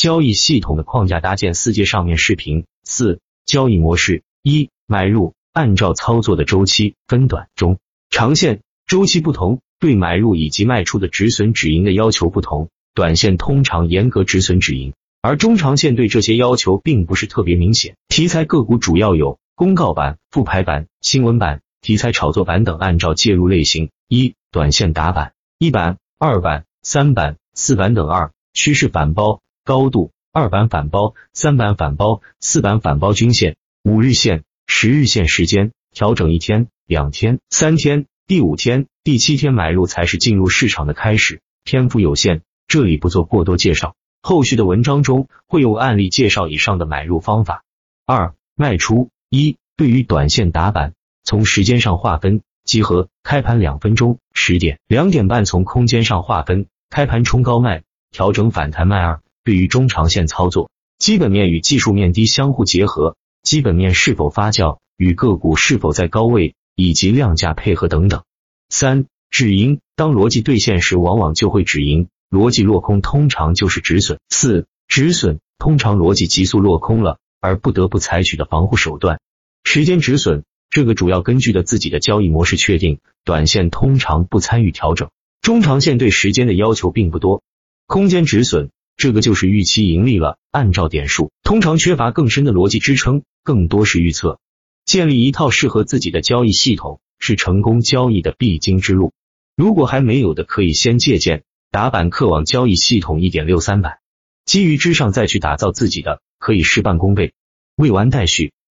[0.00, 2.64] 交易系统的框架搭建四阶上面视频。
[2.84, 12.70] 四、交易模式一、买入按照操作的周期分短、中、长线周期不同，对买入以及卖出的止损止盈的要求不同。
[12.94, 17.94] 短线通常严格止损止盈，而中长线对这些要求并不是特别明显。
[18.08, 22.78] 题材个股主要有公告板、复牌板、新闻板、题材炒作板等。
[22.78, 33.54] 按照介入类型：一、短线打板，一板、二板、三板、四板等；二、趋势反包，高度，二板反包，三板反包，四板反包均线、
[33.84, 41.40] 五日线、十日线时间调整一天、两天、三天，第五天、第七天买入才是进入市场的开始。
[41.62, 42.42] 篇幅有限。
[42.66, 47.62] 这里不做过多介绍，后续的文章中会有案例介绍以上的买入方法。
[48.06, 58.98] 二、卖出一，对于短线打板，从时间上划分，集合开盘两分钟十点两点半；从空间上划分，开盘冲高卖，调整反弹卖。
[58.98, 68.22] 二、对于中长线操作，基本面与技术面低相互结合，基本面是否发酵，与个股是否在高位，以及量价配合等等。
[68.68, 72.06] 三、止盈，当逻辑兑现时，往往就会止盈。
[72.30, 74.20] 逻辑落空通常就是止损。
[74.28, 79.18] 四止损通常逻辑急速落空了，而不得不采取的防护手段。
[79.64, 83.00] 时间止损这个主要根据的自己的交易模式确定。
[83.24, 85.10] 短线通常不参与调整，
[85.42, 87.42] 中长线对时间的要求并不多。
[87.88, 94.38] 空间止损这个就是预期盈利了，按照点数，通常缺乏更深的逻辑支撑，更多是预测。
[94.84, 99.14] 建立一套适合自己的交易系统是成功交易的必经之路。
[99.56, 101.44] 如果还没有的，可以先借鉴。
[101.70, 104.00] 打板客网交易系统一点六三版，
[104.44, 107.32] 基于之上再去打造自己的，可以事半功倍。
[107.76, 108.52] 未完待续。